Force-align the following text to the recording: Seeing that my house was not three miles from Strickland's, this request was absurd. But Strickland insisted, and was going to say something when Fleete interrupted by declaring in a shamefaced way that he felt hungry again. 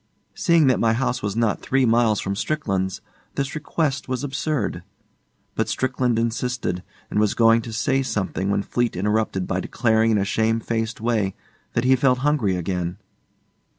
Seeing 0.33 0.65
that 0.65 0.79
my 0.79 0.93
house 0.93 1.21
was 1.21 1.35
not 1.35 1.61
three 1.61 1.85
miles 1.85 2.19
from 2.19 2.35
Strickland's, 2.35 3.01
this 3.35 3.53
request 3.53 4.09
was 4.09 4.23
absurd. 4.23 4.81
But 5.53 5.69
Strickland 5.69 6.17
insisted, 6.17 6.81
and 7.11 7.19
was 7.19 7.35
going 7.35 7.61
to 7.61 7.71
say 7.71 8.01
something 8.01 8.49
when 8.49 8.63
Fleete 8.63 8.95
interrupted 8.97 9.45
by 9.45 9.59
declaring 9.59 10.09
in 10.09 10.17
a 10.17 10.25
shamefaced 10.25 11.01
way 11.01 11.35
that 11.73 11.83
he 11.83 11.95
felt 11.95 12.17
hungry 12.25 12.55
again. 12.55 12.97